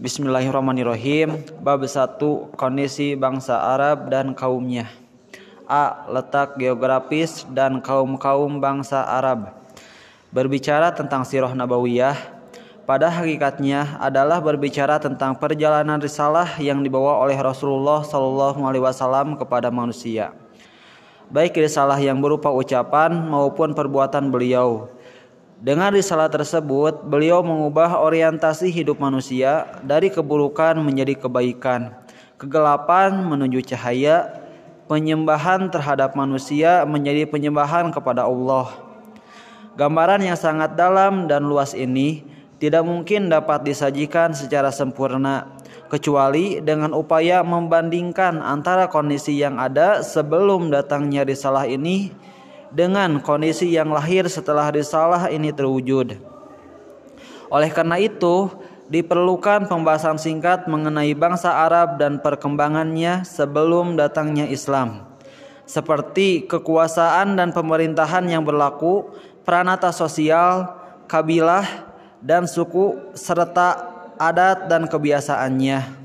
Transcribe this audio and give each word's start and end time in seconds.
Bismillahirrahmanirrahim. 0.00 1.44
Bab 1.60 1.84
1 1.84 2.16
kondisi 2.56 3.12
bangsa 3.20 3.60
Arab 3.76 4.08
dan 4.08 4.32
kaumnya. 4.32 4.88
A. 5.68 6.08
Letak 6.08 6.56
geografis 6.56 7.44
dan 7.52 7.84
kaum-kaum 7.84 8.64
bangsa 8.64 9.04
Arab. 9.04 9.52
Berbicara 10.32 10.96
tentang 10.96 11.20
sirah 11.28 11.52
nabawiyah 11.52 12.16
pada 12.88 13.12
hakikatnya 13.12 14.00
adalah 14.00 14.40
berbicara 14.40 14.96
tentang 14.96 15.36
perjalanan 15.36 16.00
risalah 16.00 16.56
yang 16.56 16.80
dibawa 16.80 17.20
oleh 17.20 17.36
Rasulullah 17.36 18.00
Shallallahu 18.00 18.56
alaihi 18.64 18.80
wasallam 18.80 19.36
kepada 19.36 19.68
manusia. 19.68 20.32
Baik 21.28 21.60
risalah 21.60 22.00
yang 22.00 22.24
berupa 22.24 22.48
ucapan 22.48 23.20
maupun 23.28 23.76
perbuatan 23.76 24.32
beliau 24.32 24.88
dengan 25.60 25.92
risalah 25.92 26.32
tersebut, 26.32 27.04
beliau 27.04 27.44
mengubah 27.44 28.00
orientasi 28.00 28.72
hidup 28.72 28.96
manusia 28.96 29.68
dari 29.84 30.08
keburukan 30.08 30.80
menjadi 30.80 31.20
kebaikan, 31.20 31.92
kegelapan 32.40 33.20
menuju 33.28 33.60
cahaya, 33.68 34.40
penyembahan 34.88 35.68
terhadap 35.68 36.16
manusia 36.16 36.88
menjadi 36.88 37.28
penyembahan 37.28 37.92
kepada 37.92 38.24
Allah. 38.24 38.72
Gambaran 39.76 40.24
yang 40.24 40.40
sangat 40.40 40.80
dalam 40.80 41.28
dan 41.28 41.44
luas 41.44 41.76
ini 41.76 42.24
tidak 42.56 42.88
mungkin 42.88 43.28
dapat 43.28 43.60
disajikan 43.60 44.32
secara 44.32 44.72
sempurna 44.72 45.60
kecuali 45.92 46.64
dengan 46.64 46.96
upaya 46.96 47.44
membandingkan 47.44 48.40
antara 48.40 48.88
kondisi 48.88 49.36
yang 49.36 49.60
ada 49.60 50.00
sebelum 50.00 50.72
datangnya 50.72 51.20
risalah 51.28 51.68
ini 51.68 52.16
dengan 52.70 53.18
kondisi 53.18 53.70
yang 53.74 53.90
lahir 53.90 54.26
setelah 54.30 54.70
risalah 54.70 55.30
ini 55.30 55.50
terwujud. 55.50 56.18
Oleh 57.50 57.70
karena 57.74 57.98
itu, 57.98 58.46
diperlukan 58.90 59.70
pembahasan 59.70 60.18
singkat 60.18 60.66
mengenai 60.66 61.14
bangsa 61.14 61.66
Arab 61.66 61.98
dan 61.98 62.18
perkembangannya 62.22 63.26
sebelum 63.26 63.94
datangnya 63.94 64.46
Islam. 64.50 65.06
Seperti 65.66 66.50
kekuasaan 66.50 67.38
dan 67.38 67.54
pemerintahan 67.54 68.26
yang 68.26 68.42
berlaku, 68.42 69.06
peranata 69.46 69.94
sosial, 69.94 70.66
kabilah, 71.06 71.62
dan 72.18 72.50
suku 72.50 73.14
serta 73.14 73.78
adat 74.18 74.66
dan 74.66 74.90
kebiasaannya. 74.90 76.02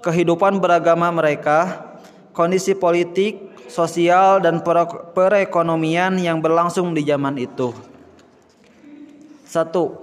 Kehidupan 0.00 0.56
beragama 0.60 1.12
mereka, 1.12 1.84
kondisi 2.32 2.72
politik, 2.72 3.52
sosial 3.76 4.40
dan 4.40 4.64
perekonomian 5.12 6.16
yang 6.16 6.40
berlangsung 6.40 6.96
di 6.96 7.04
zaman 7.04 7.36
itu. 7.36 7.76
Satu, 9.44 10.00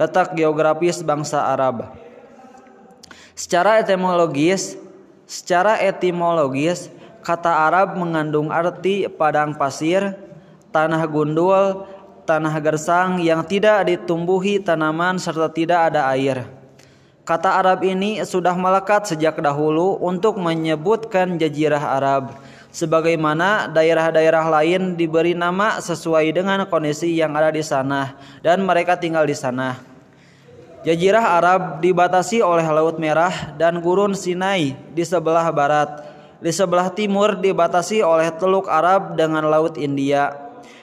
letak 0.00 0.32
geografis 0.32 1.04
bangsa 1.04 1.52
Arab. 1.52 1.92
Secara 3.36 3.84
etimologis, 3.84 4.80
secara 5.28 5.76
etimologis, 5.84 6.88
kata 7.20 7.68
Arab 7.68 8.00
mengandung 8.00 8.48
arti 8.48 9.04
padang 9.12 9.52
pasir, 9.60 10.16
tanah 10.72 11.04
gundul, 11.04 11.84
tanah 12.24 12.56
gersang 12.64 13.20
yang 13.20 13.44
tidak 13.44 13.84
ditumbuhi 13.84 14.56
tanaman 14.56 15.20
serta 15.20 15.52
tidak 15.52 15.92
ada 15.92 16.08
air. 16.16 16.48
Kata 17.22 17.54
Arab 17.54 17.86
ini 17.86 18.18
sudah 18.26 18.58
melekat 18.58 19.06
sejak 19.06 19.38
dahulu 19.38 19.94
untuk 20.02 20.42
menyebutkan 20.42 21.38
jazirah 21.38 22.02
Arab 22.02 22.34
sebagaimana 22.72 23.68
daerah-daerah 23.68 24.48
lain 24.48 24.96
diberi 24.96 25.36
nama 25.36 25.78
sesuai 25.78 26.32
dengan 26.32 26.64
kondisi 26.66 27.12
yang 27.20 27.36
ada 27.36 27.52
di 27.52 27.60
sana 27.60 28.16
dan 28.40 28.64
mereka 28.64 28.96
tinggal 28.96 29.28
di 29.28 29.36
sana. 29.36 29.76
Jazirah 30.82 31.38
Arab 31.38 31.62
dibatasi 31.78 32.42
oleh 32.42 32.66
Laut 32.66 32.98
Merah 32.98 33.54
dan 33.54 33.78
Gurun 33.78 34.18
Sinai 34.18 34.74
di 34.90 35.04
sebelah 35.06 35.46
barat. 35.54 36.10
Di 36.42 36.50
sebelah 36.50 36.90
timur 36.90 37.38
dibatasi 37.38 38.02
oleh 38.02 38.34
Teluk 38.34 38.66
Arab 38.66 39.14
dengan 39.14 39.46
Laut 39.46 39.78
India. 39.78 40.34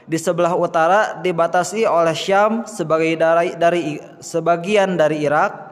Di 0.08 0.16
sebelah 0.16 0.56
utara 0.56 1.20
dibatasi 1.20 1.84
oleh 1.84 2.16
Syam 2.16 2.64
sebagai 2.64 3.12
dari, 3.20 3.60
dari 3.60 4.00
sebagian 4.24 4.96
dari 4.96 5.20
Irak. 5.28 5.68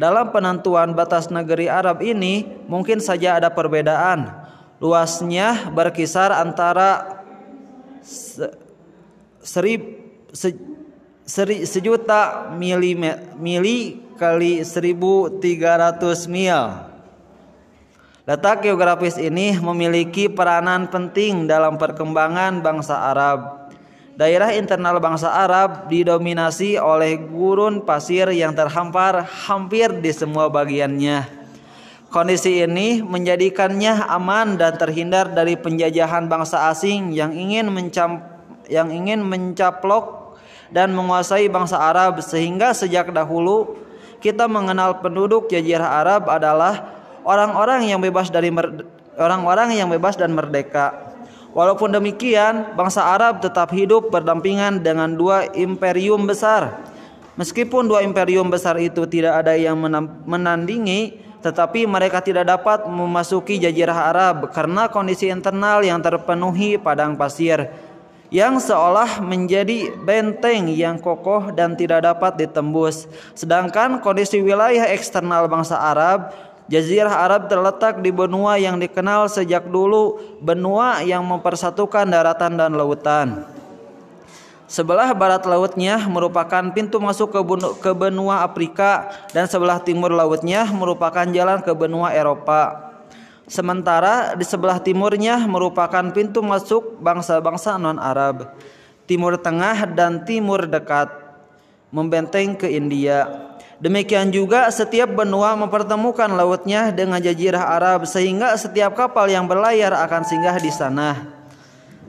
Dalam 0.00 0.32
penentuan 0.32 0.96
batas 0.96 1.28
negeri 1.28 1.68
Arab 1.68 2.00
ini 2.00 2.48
mungkin 2.64 3.04
saja 3.04 3.36
ada 3.36 3.52
perbedaan 3.52 4.41
luasnya 4.82 5.70
berkisar 5.70 6.34
antara 6.34 7.22
se, 8.02 8.50
seri, 9.38 9.78
se, 10.34 10.58
seri, 11.22 11.62
sejuta 11.62 12.50
mili, 12.50 12.98
mili 13.38 14.02
kali 14.18 14.66
1300 14.66 16.26
mil. 16.26 16.62
Letak 18.22 18.62
geografis 18.62 19.18
ini 19.18 19.58
memiliki 19.58 20.30
peranan 20.30 20.86
penting 20.90 21.46
dalam 21.46 21.78
perkembangan 21.78 22.62
bangsa 22.62 23.10
Arab. 23.10 23.70
Daerah 24.14 24.54
internal 24.54 25.02
bangsa 25.02 25.26
Arab 25.26 25.90
didominasi 25.90 26.78
oleh 26.78 27.18
gurun 27.18 27.82
pasir 27.82 28.30
yang 28.30 28.54
terhampar 28.54 29.26
hampir 29.26 29.90
di 29.98 30.14
semua 30.14 30.46
bagiannya. 30.46 31.41
Kondisi 32.12 32.60
ini 32.60 33.00
menjadikannya 33.00 34.04
aman 34.04 34.60
dan 34.60 34.76
terhindar 34.76 35.32
dari 35.32 35.56
penjajahan 35.56 36.28
bangsa 36.28 36.68
asing 36.68 37.16
yang 37.16 37.32
ingin 37.32 37.72
mencam, 37.72 38.20
yang 38.68 38.92
ingin 38.92 39.24
mencaplok 39.24 40.36
dan 40.68 40.92
menguasai 40.92 41.48
bangsa 41.48 41.80
Arab 41.80 42.20
sehingga 42.20 42.76
sejak 42.76 43.08
dahulu 43.16 43.80
kita 44.20 44.44
mengenal 44.44 45.00
penduduk 45.00 45.48
jazirah 45.48 46.04
Arab 46.04 46.28
adalah 46.28 47.00
orang-orang 47.24 47.88
yang 47.88 47.96
bebas 48.04 48.28
dari 48.28 48.52
orang-orang 49.16 49.72
yang 49.72 49.88
bebas 49.88 50.12
dan 50.20 50.36
merdeka. 50.36 51.16
Walaupun 51.56 51.96
demikian, 51.96 52.76
bangsa 52.76 53.08
Arab 53.08 53.40
tetap 53.40 53.72
hidup 53.72 54.12
berdampingan 54.12 54.84
dengan 54.84 55.16
dua 55.16 55.48
imperium 55.56 56.28
besar. 56.28 56.76
Meskipun 57.40 57.88
dua 57.88 58.04
imperium 58.04 58.52
besar 58.52 58.76
itu 58.76 59.08
tidak 59.08 59.40
ada 59.40 59.56
yang 59.56 59.80
menandingi, 60.28 61.31
tetapi 61.42 61.84
mereka 61.90 62.22
tidak 62.22 62.46
dapat 62.46 62.86
memasuki 62.86 63.58
jazirah 63.58 64.14
Arab 64.14 64.48
karena 64.54 64.86
kondisi 64.86 65.26
internal 65.28 65.82
yang 65.82 65.98
terpenuhi 65.98 66.78
padang 66.78 67.18
pasir 67.18 67.66
yang 68.32 68.56
seolah 68.56 69.20
menjadi 69.20 69.92
benteng 69.92 70.72
yang 70.72 70.96
kokoh 70.96 71.52
dan 71.52 71.76
tidak 71.76 72.00
dapat 72.00 72.40
ditembus. 72.40 73.04
Sedangkan 73.36 74.00
kondisi 74.00 74.40
wilayah 74.40 74.88
eksternal 74.88 75.44
bangsa 75.52 75.76
Arab, 75.76 76.32
jazirah 76.64 77.28
Arab 77.28 77.52
terletak 77.52 78.00
di 78.00 78.08
benua 78.08 78.56
yang 78.56 78.80
dikenal 78.80 79.28
sejak 79.28 79.68
dulu 79.68 80.16
benua 80.40 81.04
yang 81.04 81.20
mempersatukan 81.28 82.08
daratan 82.08 82.56
dan 82.56 82.72
lautan. 82.72 83.51
Sebelah 84.72 85.12
barat 85.12 85.44
lautnya 85.44 86.00
merupakan 86.08 86.64
pintu 86.72 86.96
masuk 86.96 87.28
ke, 87.28 87.40
ke 87.84 87.92
benua 87.92 88.40
Afrika 88.40 89.12
dan 89.36 89.44
sebelah 89.44 89.76
timur 89.84 90.08
lautnya 90.08 90.64
merupakan 90.72 91.28
jalan 91.28 91.60
ke 91.60 91.76
benua 91.76 92.16
Eropa. 92.16 92.88
Sementara 93.44 94.32
di 94.32 94.48
sebelah 94.48 94.80
timurnya 94.80 95.44
merupakan 95.44 96.08
pintu 96.16 96.40
masuk 96.40 96.96
bangsa-bangsa 97.04 97.76
non-Arab. 97.76 98.48
Timur 99.04 99.36
Tengah 99.36 99.92
dan 99.92 100.24
Timur 100.24 100.64
Dekat 100.64 101.12
membenteng 101.92 102.56
ke 102.56 102.72
India. 102.72 103.28
Demikian 103.76 104.32
juga 104.32 104.72
setiap 104.72 105.12
benua 105.12 105.52
mempertemukan 105.52 106.32
lautnya 106.32 106.88
dengan 106.88 107.20
jazirah 107.20 107.76
Arab 107.76 108.08
sehingga 108.08 108.56
setiap 108.56 108.96
kapal 108.96 109.28
yang 109.28 109.44
berlayar 109.44 109.92
akan 109.92 110.24
singgah 110.24 110.56
di 110.56 110.72
sana. 110.72 111.41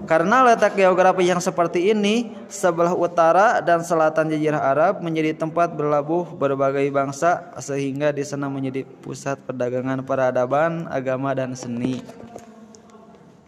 Karena 0.03 0.43
letak 0.43 0.75
geografi 0.75 1.23
yang 1.23 1.39
seperti 1.39 1.95
ini, 1.95 2.35
sebelah 2.51 2.91
utara 2.91 3.63
dan 3.63 3.79
selatan 3.79 4.27
Jazirah 4.27 4.59
Arab 4.59 4.93
menjadi 4.99 5.31
tempat 5.31 5.71
berlabuh 5.79 6.27
berbagai 6.35 6.91
bangsa 6.91 7.55
sehingga 7.63 8.11
di 8.11 8.27
sana 8.27 8.51
menjadi 8.51 8.83
pusat 8.83 9.39
perdagangan 9.47 10.03
peradaban, 10.03 10.91
agama 10.91 11.31
dan 11.31 11.55
seni. 11.55 12.03